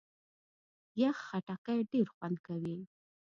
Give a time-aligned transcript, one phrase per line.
[1.01, 2.77] یخ خټکی ډېر خوند کوي.